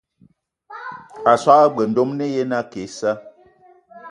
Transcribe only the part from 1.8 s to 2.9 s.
ndomni ye na ake